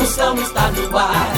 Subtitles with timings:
[0.00, 1.30] Moção está no ar.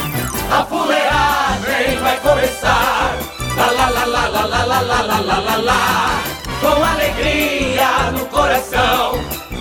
[0.49, 3.13] A fuleagem vai começar.
[3.57, 6.23] Lá, lá, lá, lá, lá, lá, lá, lá, lá, lá, lá, lá.
[6.61, 9.19] Com alegria no coração.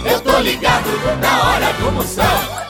[0.08, 0.86] Eu tô ligado
[1.20, 2.62] na hora do Moção.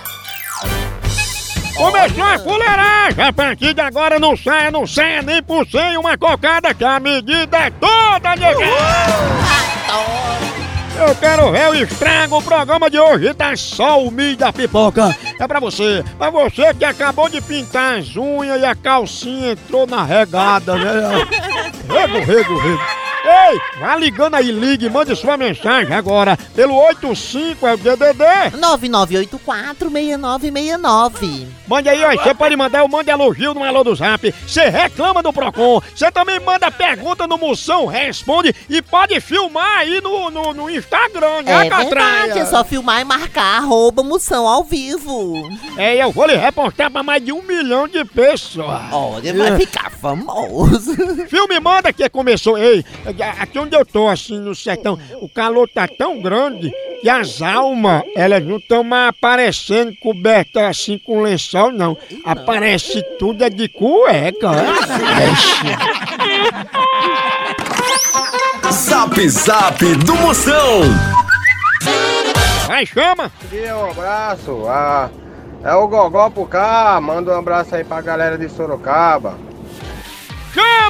[1.77, 3.25] Começou a fuleiragem!
[3.25, 6.99] A partir de agora não saia, não saia nem por cem uma cocada que a
[6.99, 9.42] medida é toda, nega!
[11.03, 15.15] Eu quero ver o estrago, o programa de hoje tá só o milho da pipoca.
[15.39, 19.85] É pra você, pra você que acabou de pintar as unhas e a calcinha entrou
[19.85, 21.27] na regada, né?
[21.91, 22.81] Rego, rego, rego.
[23.25, 28.25] Ei, vá ligando aí, ligue, mande sua mensagem agora pelo 85 é o DDD.
[28.59, 31.47] 9984-6969.
[31.67, 32.13] Mande aí, ó.
[32.13, 34.33] Você pode mandar o Mande Elogio no Alô do Zap.
[34.47, 35.81] Você reclama do Procon.
[35.95, 41.43] Você também manda pergunta no Moção Responde e pode filmar aí no, no, no Instagram,
[41.43, 45.49] né, É verdade, é só filmar e marcar arroba moção ao vivo.
[45.77, 48.93] É, eu vou lhe reportar pra mais de um milhão de pessoas.
[48.93, 50.95] Olha, vai ficar famoso.
[51.29, 52.59] Filme manda que começou.
[52.59, 52.85] Ei,
[53.21, 58.03] aqui onde eu tô, assim, no sertão, o calor tá tão grande que as almas,
[58.15, 61.97] elas não estão mais aparecendo cobertas assim com lençol, não.
[62.25, 64.51] Aparece tudo é de cueca.
[68.71, 70.83] Zap Zap do Moção.
[72.67, 73.31] Vai, chama.
[73.51, 74.65] dia, um abraço.
[74.69, 75.11] Ah,
[75.65, 77.01] é o Gogó pro cá.
[77.03, 79.37] Manda um abraço aí pra galera de Sorocaba.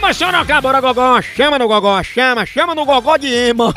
[0.03, 1.23] Chama, Sorocaba, bora, Gogó.
[1.23, 3.73] Chama no Gogó, chama, chama no Gogó de Ema.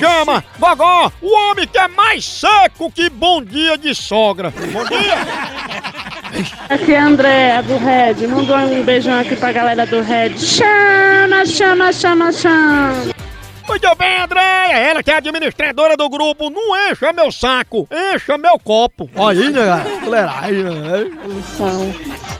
[0.00, 4.50] Chama, Gogó, o homem que é mais seco que bom dia de sogra.
[4.50, 5.18] Bom dia.
[6.70, 8.26] Aqui é a Andréa do Red.
[8.26, 10.38] Manda um beijão aqui pra galera do Red.
[10.38, 12.94] Chama, chama, chama, chama.
[13.68, 18.58] Muito bem, Andréia, ela que é administradora do grupo, não encha meu saco, encha meu
[18.58, 19.10] copo.
[19.14, 19.66] Aí, né,
[20.08, 21.10] né?
[21.26, 21.92] Moção.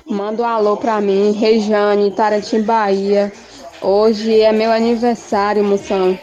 [0.08, 3.32] Manda um alô pra mim, Rejane, Tarantim, Bahia.
[3.82, 6.16] Hoje é meu aniversário, moção.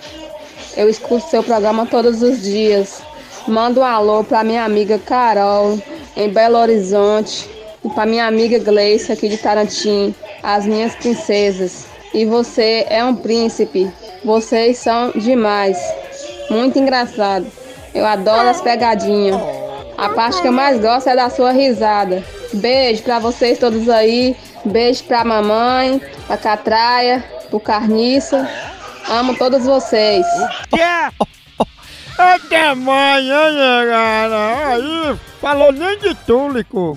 [0.77, 3.01] Eu escuto seu programa todos os dias.
[3.45, 5.77] Manda um alô pra minha amiga Carol,
[6.15, 7.49] em Belo Horizonte.
[7.83, 10.15] E pra minha amiga Gleice, aqui de Tarantim.
[10.41, 11.85] As minhas princesas.
[12.13, 13.91] E você é um príncipe.
[14.23, 15.77] Vocês são demais.
[16.49, 17.45] Muito engraçado.
[17.93, 19.41] Eu adoro as pegadinhas.
[19.97, 22.23] A parte que eu mais gosto é da sua risada.
[22.53, 24.35] Beijo pra vocês todos aí.
[24.65, 28.49] Beijo pra mamãe, pra Catraia, pro Carniça.
[29.09, 30.25] Amo todos vocês.
[32.17, 32.35] Yeah.
[32.35, 34.67] Até amanhã, cara.
[34.69, 36.95] Aí, falou nem de túlico.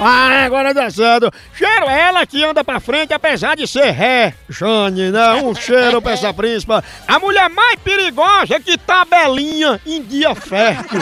[0.00, 1.30] ah, agora dá certo.
[1.54, 4.34] Cheiro ela que anda pra frente, apesar de ser ré.
[4.48, 5.34] Jane, né?
[5.34, 6.82] Um cheiro pra essa príncipa.
[7.06, 11.00] A mulher mais perigosa que tabelinha em dia fértil.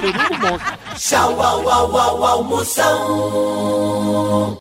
[0.00, 0.58] Perigo bom.
[0.96, 2.96] Tchau, au, au, au, au, Moção.
[4.54, 4.58] O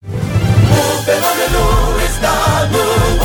[1.05, 3.24] fenômeno está no ar.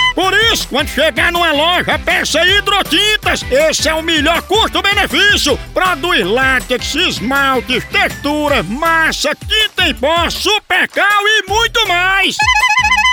[0.13, 3.43] Por isso, quando chegar numa loja, peça hidrotintas.
[3.49, 5.57] Esse é o melhor custo-benefício.
[5.73, 12.35] Produz látex, esmaltes, textura, massa, tinta em pó, supercal e muito mais.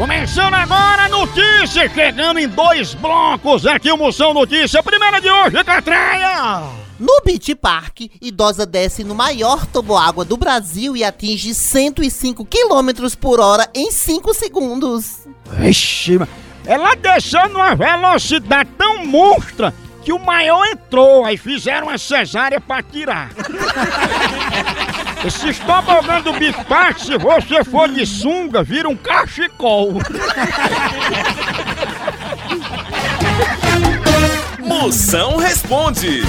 [0.00, 4.82] Começando agora, notícias chegando em dois blocos aqui o Moção Notícia.
[4.82, 6.62] Primeira de hoje, Catraia!
[6.98, 13.40] No Beach Park, idosa desce no maior toboágua do Brasil e atinge 105 km por
[13.40, 15.28] hora em 5 segundos.
[15.58, 16.18] Vixe,
[16.64, 19.74] ela desceu numa velocidade tão monstra
[20.10, 23.30] que o maior entrou, aí fizeram uma cesárea pra tirar.
[25.24, 26.32] Esse tobogã do
[26.64, 30.00] Park, se você for de sunga, vira um cachecol.
[34.58, 36.22] Moção responde.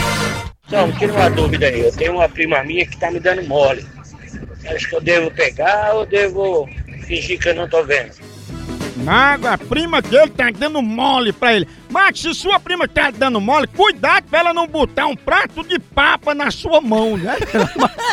[0.67, 1.81] Então, tira uma dúvida aí.
[1.81, 3.83] Eu tenho uma prima minha que tá me dando mole.
[4.75, 6.69] Acho que eu devo pegar ou devo
[7.07, 8.11] fingir que eu não tô vendo?
[8.97, 11.65] Mago, a prima dele tá dando mole pra ele.
[11.89, 15.79] Mas se sua prima tá dando mole, cuidado pra ela não botar um prato de
[15.79, 17.37] papa na sua mão, né?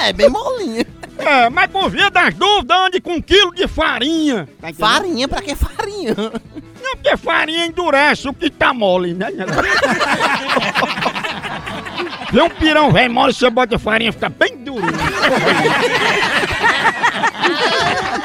[0.05, 0.87] É, bem molinha.
[1.19, 4.49] É, mas por via das dúvidas, ande com um quilo de farinha.
[4.61, 4.73] Tá?
[4.73, 6.15] Farinha, pra que farinha?
[6.17, 9.27] Não, porque farinha endurece o que tá mole, né?
[12.31, 14.93] Vê um pirão velho mole, você bota farinha, fica bem durinho.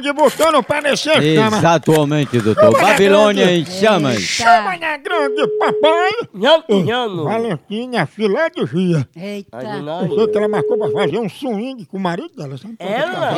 [0.00, 1.58] grande, buscando parecer chama.
[1.58, 2.72] Exatamente, doutor.
[2.72, 4.20] Babilônia em chamas.
[4.20, 6.10] Chama na grande, papai.
[6.34, 7.24] Nhano, nhano.
[7.24, 9.08] Valentina, filé de gia.
[9.14, 9.58] Eita.
[10.08, 12.56] Eu sei que ela marcou pra fazer um swing com o marido dela.
[12.56, 12.76] Sabe?
[12.78, 13.34] Ela?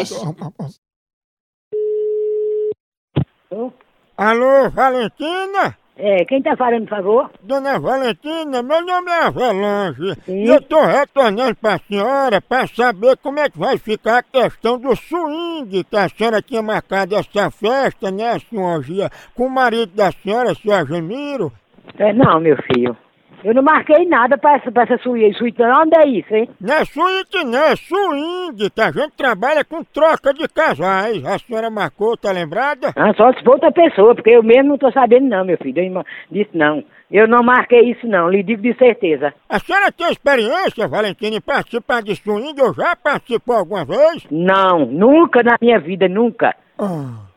[4.17, 5.76] Alô, Valentina?
[6.05, 7.31] É, quem tá falando, por favor?
[7.45, 10.15] Dona Valentina, meu nome é Avelange.
[10.25, 10.43] Sim.
[10.43, 14.81] E eu tô retornando pra senhora pra saber como é que vai ficar a questão
[14.81, 19.95] do swing, que a senhora tinha marcado essa festa, né, senhora Gia, com o marido
[19.95, 21.53] da senhora, senhor Gemiro.
[21.97, 22.97] É, não, meu filho.
[23.44, 25.37] Eu não marquei nada pra essa, pra essa suíte.
[25.39, 26.49] Suíte não, onde é isso, hein?
[26.61, 31.25] Não é suíte, não, é swing, que a gente trabalha com troca de casais.
[31.25, 32.93] A senhora marcou, tá lembrada?
[32.97, 35.83] Ah, só se for outra pessoa, porque eu mesmo não tô sabendo não, meu filho.
[35.83, 36.85] Eu não- Disse não.
[37.11, 39.35] Eu não marquei isso não, lhe digo de certeza.
[39.47, 42.59] A senhora tem experiência, Valentina, em participar de swing?
[42.59, 44.25] Eu já participou alguma vez?
[44.31, 46.55] Não, nunca na minha vida, nunca.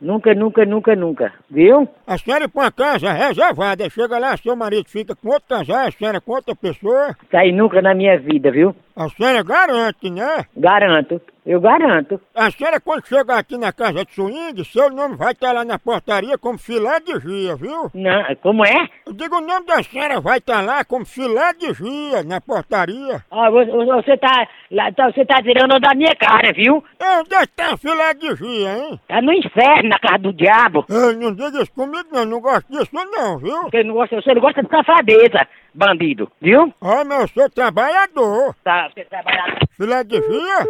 [0.00, 1.32] Nunca, nunca, nunca, nunca.
[1.50, 1.88] Viu?
[2.06, 5.90] A senhora pra uma casa reservada, chega lá, seu marido fica com outro casal, a
[5.90, 7.16] senhora com outra pessoa.
[7.32, 8.74] Aí nunca na minha vida, viu?
[8.94, 10.44] A senhora garante, né?
[10.56, 11.20] Garanto.
[11.46, 12.20] Eu garanto.
[12.34, 15.78] A senhora, quando chegar aqui na casa de swing, seu nome vai estar lá na
[15.78, 17.88] portaria como filé de gia, viu?
[17.94, 18.88] Não, como é?
[19.06, 23.24] Eu digo, o nome da senhora vai estar lá como filé de gia, na portaria.
[23.30, 24.48] Ah, você, você tá.
[24.72, 26.82] lá- tá- Você tá tirando da minha cara, viu?
[27.00, 29.00] Onde é que tá filé de gia, hein?
[29.06, 30.84] Tá no inferno, na casa do diabo.
[30.90, 33.62] Ei, não diga isso comigo não, não gosto disso não, viu?
[33.70, 35.46] Você não gosta, você não gosta de safadeza,
[35.76, 36.72] bandido, viu?
[36.80, 38.54] Ó, mas eu sou trabalhador.
[38.64, 39.58] Tá, você trabalha.
[39.76, 40.66] Filé de gia?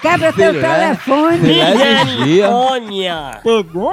[0.00, 1.38] Quebra teu telefone.
[1.38, 2.50] Filé de gia.
[2.50, 3.40] Olha.
[3.42, 3.92] Pegou?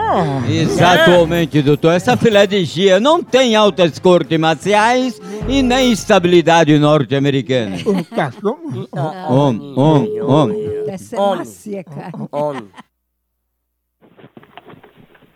[0.50, 1.94] Exatamente, doutor.
[1.94, 7.78] Essa filé de gia não tem altas cortes marciais e nem estabilidade norte-americana.
[7.86, 8.88] O cachorro?
[8.94, 10.48] Om, om, om.
[10.86, 11.38] Deve ser Homem.
[11.40, 12.12] macia, cara.
[12.32, 12.68] Homem.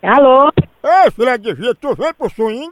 [0.08, 0.52] Alô?
[0.84, 2.72] Ei, filé de gia, tu vem pro swing?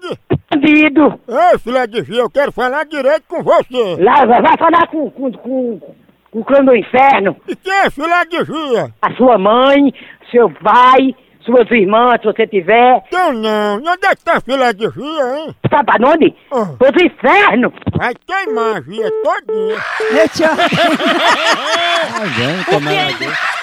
[0.52, 1.20] Bandido!
[1.28, 3.96] Ei, filé de gia, eu quero falar direito com você.
[4.00, 5.80] Lá, vai, vai falar com, com, com,
[6.30, 7.36] com o clã do inferno.
[7.48, 8.94] E quem é filé de gia?
[9.02, 9.92] A sua mãe,
[10.30, 13.04] seu pai, suas irmãs, se você tiver.
[13.08, 15.56] Então não, onde é que tá filé de gia, hein?
[15.72, 16.36] Sabe pra onde?
[16.52, 16.68] Ah.
[16.78, 17.74] Pro inferno!
[17.98, 19.78] Vai queimar a gia todinha.
[20.12, 20.44] Eu te
[22.64, 23.28] Tá como ela diz?
[23.28, 23.63] Eu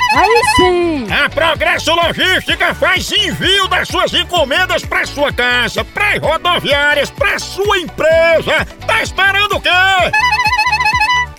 [0.13, 1.07] Aí sim.
[1.11, 7.79] A Progresso Logística faz envio das suas encomendas para sua casa, para rodoviárias, para sua
[7.79, 8.65] empresa.
[8.85, 9.69] Tá esperando o quê?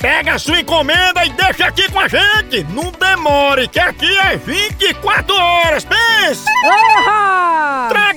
[0.01, 2.65] Pega a sua encomenda e deixa aqui com a gente.
[2.71, 5.85] Não demore, que aqui é 24 horas.
[5.85, 6.45] Pense!
[6.65, 7.89] Orra!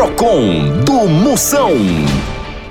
[0.00, 1.72] Procon do Moção.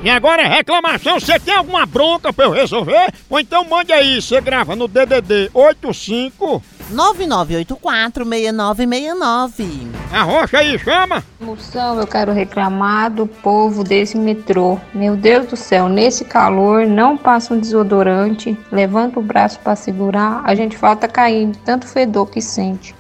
[0.04, 3.14] E agora é reclamação, você tem alguma bronca pra eu resolver?
[3.30, 9.92] Ou então mande aí, você grava no DDD 85 9984-6969.
[10.12, 11.24] Arrocha aí, chama!
[11.40, 14.80] Moção, eu quero reclamar do povo desse metrô.
[14.92, 20.42] Meu Deus do céu, nesse calor não passa um desodorante, levanta o braço pra segurar,
[20.44, 22.98] a gente falta caindo, tanto fedor que sente.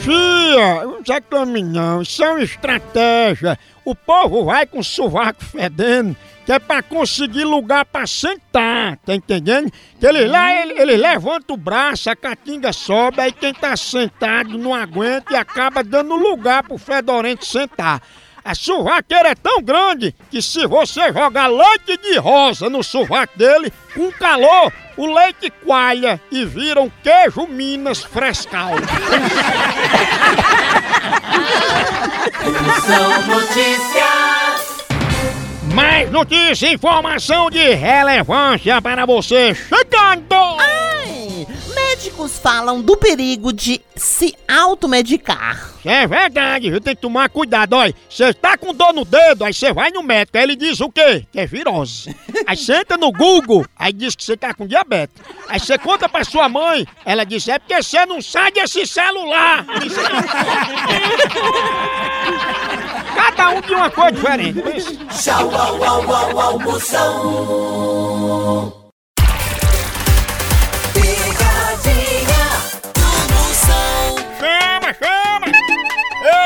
[0.00, 3.58] Fia, não reclame não, isso é uma estratégia.
[3.84, 6.16] O povo vai com o sovaco fedendo,
[6.46, 9.70] que é pra conseguir lugar pra sentar, tá entendendo?
[9.98, 14.56] Que eles lá, ele- eles levantam o braço, a catinga sobe, aí quem tá sentado
[14.56, 18.00] não aguenta e acaba dando lugar pro fedorento sentar.
[18.42, 23.70] A sovaqueira é tão grande que se você jogar leite de rosa no sovaco dele,
[23.94, 28.72] com calor, o leite coalha e vira um queijo Minas frescal.
[32.66, 34.84] Moção Notícias.
[35.72, 40.34] Mais notícia e informação de relevância para você chegando!
[40.58, 45.70] Ai, médicos falam do perigo de se automedicar.
[45.84, 46.80] É verdade, viu?
[46.80, 47.94] Tem que tomar cuidado, olha.
[48.08, 50.90] Você tá com dor no dedo, aí você vai no médico, aí ele diz o
[50.90, 51.26] quê?
[51.32, 52.14] Que é virose.
[52.46, 55.16] Aí você entra no Google, aí diz que você tá com diabetes.
[55.48, 59.66] Aí você conta pra sua mãe, ela diz, é porque você não sai desse celular.
[63.14, 64.62] Cada um de uma coisa diferente.
[65.22, 66.60] Tchau, au, au, au,
[66.96, 68.79] au,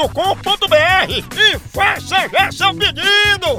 [0.00, 3.56] loja.pitu.com.br e faça já seu pedido.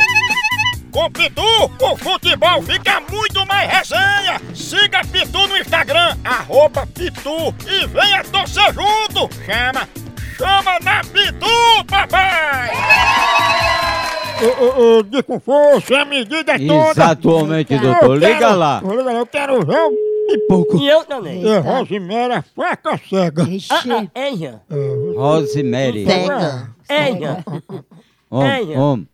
[0.91, 1.41] Com Pitu,
[1.79, 4.41] o futebol fica muito mais resenha.
[4.53, 9.29] Siga Pitu no Instagram, arroba Pitu e venha torcer junto.
[9.45, 9.87] Chama,
[10.37, 12.71] chama na Pitu, papai!
[14.41, 16.91] Ô, ô, ô, de com força, a medida é toda.
[16.91, 18.17] Exatamente, doutor.
[18.17, 20.77] Liga lá, Eu quero ver o pipoco.
[20.77, 21.45] E eu também.
[21.47, 23.43] É Rosemary, faca cega.
[23.69, 25.15] Ah, ah, é.
[25.15, 26.05] Rosemary.
[26.05, 26.69] Pega.
[26.89, 27.11] É.
[28.29, 28.79] Om, É, Jean.
[28.79, 29.05] om.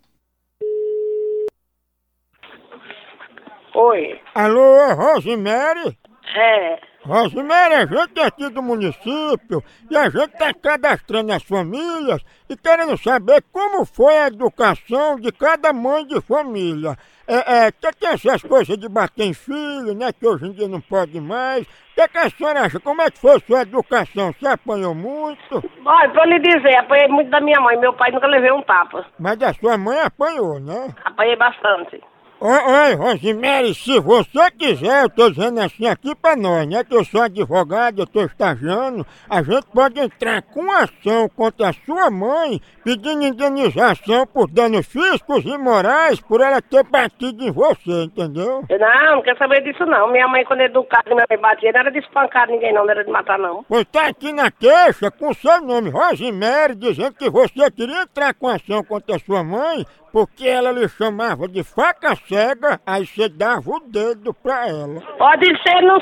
[3.75, 4.19] Oi.
[4.33, 5.97] Alô, é Rosemary?
[6.35, 6.79] É.
[7.07, 12.57] Rosemary, a gente é aqui do município e a gente está cadastrando as famílias e
[12.57, 16.97] querendo saber como foi a educação de cada mãe de família.
[17.25, 20.67] É, é, que tem essas coisas de bater em filho, né, que hoje em dia
[20.67, 21.63] não pode mais.
[21.63, 22.79] O que, que a senhora acha?
[22.79, 24.33] Como é que foi a sua educação?
[24.33, 25.63] Você apanhou muito?
[25.85, 27.77] Olha, pra lhe dizer, apanhei muito da minha mãe.
[27.77, 29.05] Meu pai nunca levei um tapa.
[29.19, 30.93] Mas a sua mãe apanhou, né?
[31.03, 32.01] Apanhei bastante.
[32.39, 36.83] Oi, oi, Rosemary, se você quiser, eu tô dizendo assim aqui pra nós, né?
[36.83, 41.73] Que eu sou advogado, eu tô estagiando, a gente pode entrar com ação contra a
[41.73, 48.03] sua mãe, pedindo indenização por danos físicos e morais por ela ter batido em você,
[48.03, 48.63] entendeu?
[48.69, 50.11] Eu, não, não quero saber disso não.
[50.11, 53.03] Minha mãe, quando educada, minha mãe batia, não era de espancar ninguém não, não era
[53.03, 53.65] de matar não.
[53.67, 58.47] Pois tá aqui na queixa com seu nome, Rosemary, dizendo que você queria entrar com
[58.47, 63.69] ação contra a sua mãe porque ela lhe chamava de faca cega, aí você dava
[63.69, 65.01] o dedo pra ela.
[65.17, 66.01] Pode ser no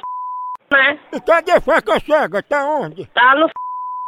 [0.71, 0.99] né?
[1.13, 2.41] E cadê a faca cega?
[2.43, 3.05] Tá onde?
[3.07, 3.47] Tá no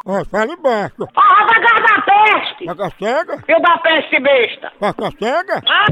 [0.06, 1.06] Ó, fala embaixo.
[1.16, 2.64] Ah, vai da peste!
[2.66, 3.44] Faca cega?
[3.46, 4.72] Eu da peste besta!
[4.80, 5.62] Faca cega?
[5.68, 5.86] Ah,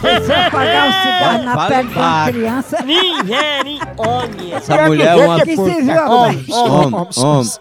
[0.00, 2.82] Você apagar o cigarro na pele de uma criança.
[2.82, 4.52] Nigerione.
[4.52, 5.40] Essa mulher é uma...
[5.44, 6.32] Que se viu Om, agora?
[6.50, 7.08] om,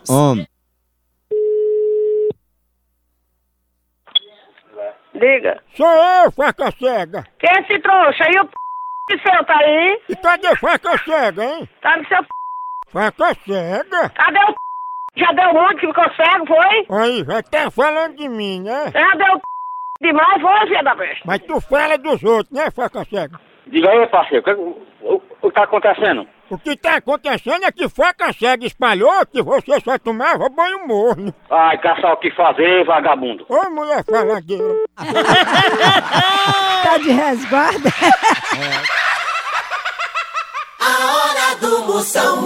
[0.10, 0.45] om, om.
[5.15, 5.62] Diga.
[5.75, 7.24] Sou eu, faca cega.
[7.39, 8.25] Quem é esse trouxa?
[8.29, 10.01] E o p seu tá aí?
[10.10, 11.69] E cadê faca cega, hein?
[11.81, 12.29] Tá no seu p...
[12.89, 14.10] Faca cega?
[14.10, 14.55] Cadê o p...
[15.17, 17.00] Já deu muito que ficou cego, foi?
[17.00, 18.91] Aí, já tá falando de mim, né?
[18.91, 19.41] Já deu p...
[20.01, 21.25] demais, foi, filha da peste?
[21.25, 23.39] Mas tu fala dos outros, né, faca cega?
[23.67, 24.51] Diga aí, parceiro, o que,
[25.05, 26.27] o, o que tá acontecendo?
[26.49, 31.33] O que tá acontecendo é que faca cega espalhou que você só tomava banho morno.
[31.49, 33.45] Ai, caçar o que fazer, vagabundo.
[33.49, 34.75] Ô, mulher faladeira.
[36.85, 37.89] Tá de resguardo?
[40.79, 42.37] A hora do Moção.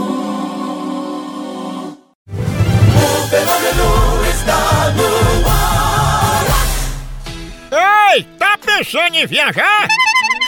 [2.29, 5.10] O fenômeno está no
[7.74, 8.13] ar.
[8.15, 9.88] Ei, tá pensando em viajar?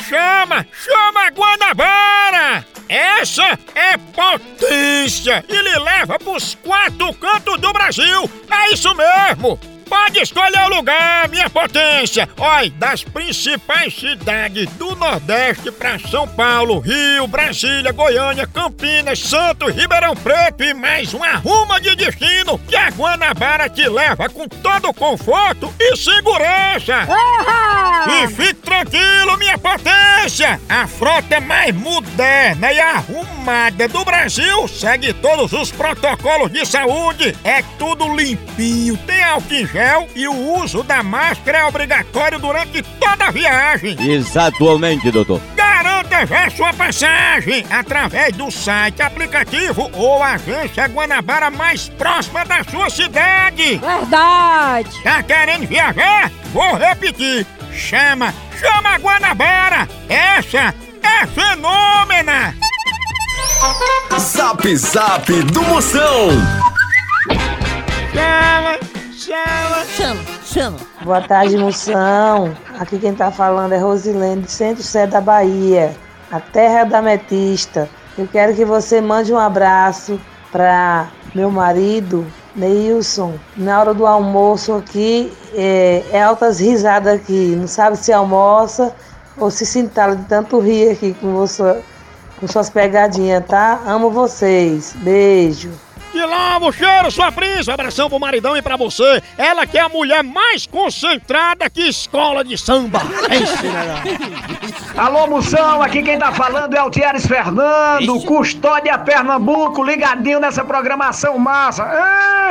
[0.08, 2.66] Chama, chama a Guanabara!
[2.92, 8.30] Essa é potência e lhe leva pros quatro cantos do Brasil!
[8.50, 9.58] É isso mesmo!
[9.92, 12.30] Pode escolher o lugar, minha potência!
[12.38, 20.16] Olha, das principais cidades do Nordeste para São Paulo, Rio, Brasília, Goiânia, Campinas, Santos, Ribeirão
[20.16, 25.74] Preto e mais uma ruma de destino que a Guanabara te leva com todo conforto
[25.78, 27.06] e segurança!
[28.08, 30.58] E fique tranquilo, minha potência!
[30.70, 37.36] A frota mais moderna e arrumada do Brasil segue todos os protocolos de saúde.
[37.44, 42.84] É tudo limpinho, tem álcool em gel e o uso da máscara é obrigatório durante
[43.00, 43.98] toda a viagem.
[44.00, 45.42] Exatamente, doutor.
[45.56, 52.92] Garanta já sua passagem através do site, aplicativo ou agência Guanabara mais próxima da sua
[52.92, 53.80] cidade.
[53.80, 55.04] Verdade!
[55.04, 56.32] Tá querendo viajar?
[56.54, 57.46] Vou repetir.
[57.74, 59.88] Chama, chama a Guanabara.
[60.08, 62.56] Essa é fenômena.
[64.20, 66.30] Zap Zap do Moção.
[68.14, 68.91] Chama,
[69.22, 69.86] chama.
[69.86, 70.78] Chama, chama.
[71.04, 72.56] Boa tarde, moção.
[72.80, 75.96] Aqui quem tá falando é Rosilene, do Centro Sé da Bahia,
[76.32, 77.88] a terra da metista.
[78.18, 80.20] Eu quero que você mande um abraço
[80.52, 82.26] para meu marido,
[82.56, 83.36] Neilson.
[83.56, 87.56] Na hora do almoço aqui, é, é altas risadas aqui.
[87.56, 88.94] Não sabe se almoça
[89.38, 91.82] ou se se entala de tanto rir aqui com, você,
[92.40, 93.80] com suas pegadinhas, tá?
[93.86, 94.94] Amo vocês.
[94.98, 95.70] Beijo.
[96.26, 97.74] Lava o cheiro, sua prisa!
[97.74, 99.22] Abração pro maridão e pra você.
[99.38, 103.02] Ela que é a mulher mais concentrada que escola de samba.
[104.98, 111.38] Alô, moção, aqui quem tá falando é o Thieres Fernando, Custódia Pernambuco, ligadinho nessa programação
[111.38, 111.88] massa.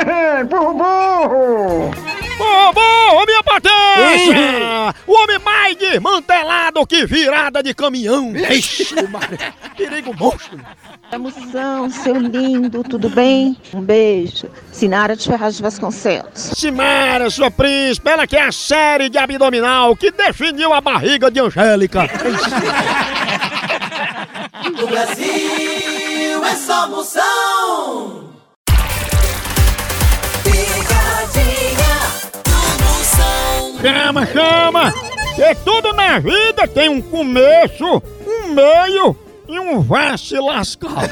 [0.05, 2.30] Ei, burro, burro!
[2.73, 4.95] Burro, minha potência!
[5.07, 8.33] O homem mais desmantelado que virada de caminhão.
[8.35, 8.95] Ixi.
[9.77, 10.59] Perigo monstro.
[11.19, 13.57] Moção, seu lindo, tudo bem?
[13.73, 14.47] Um beijo.
[14.71, 16.31] Sinara de Ferraz de Vasconcelos.
[16.33, 21.39] Simara, sua príncipe, ela que é a série de abdominal que definiu a barriga de
[21.39, 22.09] Angélica.
[24.63, 28.20] No Brasil é só Moção.
[33.81, 34.93] Chama, chama!
[35.35, 39.15] Que tudo na vida tem um começo, um meio
[39.51, 41.09] e um vai se lascar.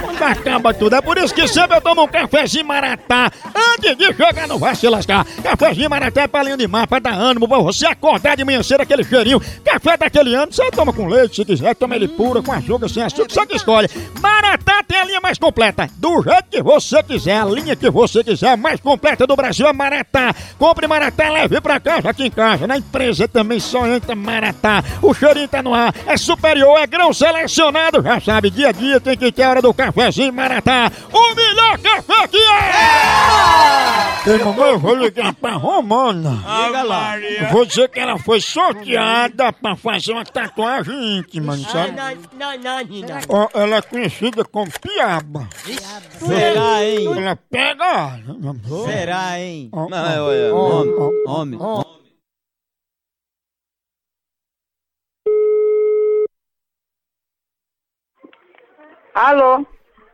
[0.00, 4.06] Quando acaba tudo, é por isso que sempre eu tomo um cafezinho maratá antes de
[4.14, 5.26] chegar no vai se lascar.
[5.42, 8.80] Cafezinho maratá é palinho de mar pra dar ânimo, pra você acordar de manhã cedo
[8.80, 9.40] aquele cheirinho.
[9.64, 13.02] Café daquele ano, você toma com leite se quiser, toma ele puro, com açúcar, sem
[13.02, 13.88] açúcar, você que escolhe.
[14.20, 18.24] Maratá tem a linha mais completa, do jeito que você quiser, a linha que você
[18.24, 20.34] quiser, a mais completa do Brasil é Maratá.
[20.58, 24.82] Compre Maratá, leve pra casa, aqui em casa, na empresa também só entra Maratá.
[25.02, 29.00] O cheirinho tá no ar, é superior, é grão selecionado, já sabe, dia a dia
[29.00, 30.90] tem que ter a hora do cafezinho Maratá.
[31.12, 34.08] O melhor café que é!
[34.26, 36.36] Ei, mamãe, eu vou ligar pra Romana.
[36.66, 37.14] Diga lá.
[37.50, 41.92] Vou dizer que ela foi sorteada pra fazer uma tatuagem íntima, não sabe?
[41.92, 43.20] Não, não, não.
[43.28, 45.48] Ó, ela é conhecida como Piaba.
[46.18, 47.06] Será, hein?
[47.16, 48.18] Ela pega.
[48.84, 49.70] Será, hein?
[49.72, 50.26] Ó, Não,
[51.26, 51.87] homem, homem.
[59.18, 59.66] Alô?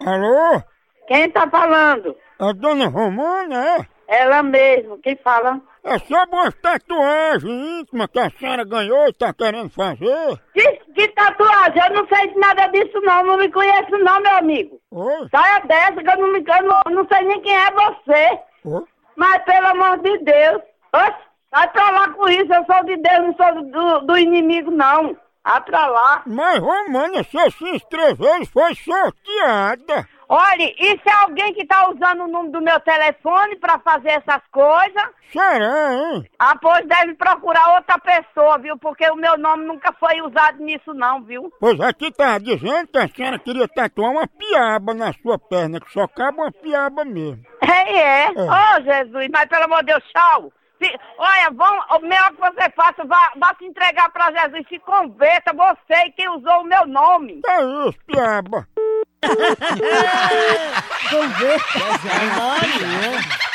[0.07, 0.63] Alô?
[1.07, 2.17] Quem tá falando?
[2.39, 3.87] A dona Romana, é?
[4.09, 5.61] Ela mesmo, quem fala?
[5.85, 10.41] É sobre uma tatuagem íntima que a senhora ganhou e tá querendo fazer.
[10.55, 11.83] Que, que tatuagem?
[11.87, 14.81] Eu não sei de nada disso não, não me conheço não, meu amigo.
[14.91, 15.29] Oi?
[15.31, 18.41] Saia dessa que eu não, me, eu não, não sei nem quem é você.
[18.65, 18.85] Oi?
[19.17, 20.63] Mas pelo amor de Deus,
[20.95, 21.19] oxe,
[21.53, 25.15] vai pra lá com isso, eu sou de Deus, não sou do, do inimigo não.
[25.45, 26.23] Lá.
[26.27, 30.09] Mas Romana, você se inscreveu e foi sorteada.
[30.27, 34.09] Olha, e se é alguém que tá usando o número do meu telefone pra fazer
[34.09, 35.05] essas coisas?
[35.31, 36.25] Será, hein?
[36.39, 38.79] Ah, pois deve procurar outra pessoa, viu?
[38.79, 41.53] Porque o meu nome nunca foi usado nisso não, viu?
[41.61, 45.93] Pois aqui tá dizendo que a senhora queria tatuar uma piaba na sua perna, que
[45.93, 47.45] só cabe uma piaba mesmo.
[47.61, 48.31] É, é.
[48.31, 50.51] Ô, Jesus, mas pelo amor de Deus, tchau.
[50.85, 54.79] Se- olha, vão, o melhor que você faça, vá, vá se entregar pra Jesus, se
[54.81, 57.41] converta, você quem usou o meu nome.
[57.49, 58.69] É isso, piaba.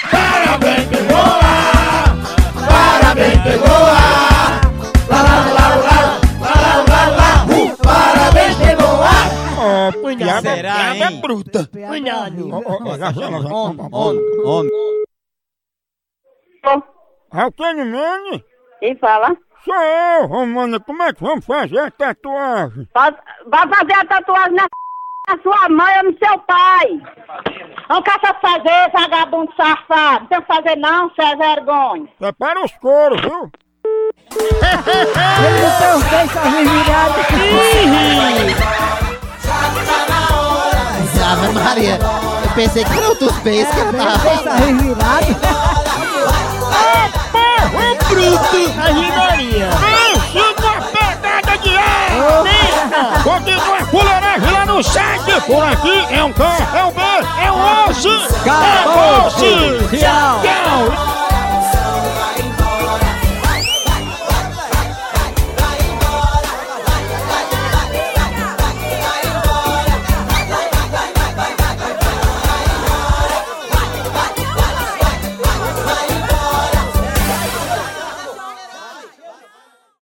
[0.09, 1.17] Parabéns, pegou
[2.67, 5.99] Parabéns, pegou Lá, lá, lá, lá,
[6.39, 6.55] lá,
[6.87, 8.89] lá, lá, uh, Parabéns, pegou
[9.61, 11.21] Ó, piaba, Será, piaba é hein?
[11.21, 11.69] bruta.
[11.73, 13.27] Já, já.
[13.27, 13.89] Homem,
[14.41, 14.71] homem.
[17.31, 18.43] Alcane Mene?
[18.79, 19.35] Quem fala?
[19.63, 20.79] Sou eu, Romana.
[20.79, 22.87] Como é que vamos fazer a tatuagem?
[22.93, 23.11] Vai
[23.47, 24.65] vai fazer a tatuagem na,
[25.27, 27.01] na sua mãe ou no seu pai.
[27.89, 30.21] Não caça fazer, vagabundo safado.
[30.21, 32.07] Não tem que fazer não, cê é vergonha.
[32.17, 33.51] Prepara os coros, viu?
[34.31, 37.25] Ele não tem os beijos revirados.
[41.29, 41.99] Ave Maria,
[42.43, 44.29] eu pensei que era outros beijos que ela tava
[46.79, 47.19] Revirados.
[47.73, 48.61] Ô, bruto!
[48.81, 49.69] Aí, Maria.
[49.79, 53.23] Pense numa pedada de ar!
[53.23, 55.41] Continua a fuleiragem lá no site!
[55.45, 56.43] Por aqui é um K,
[56.75, 57.01] é um B,
[57.43, 58.09] é um osso!
[58.41, 59.97] Acabou-se!
[59.97, 60.41] Tchau.
[60.41, 61.08] Tchau!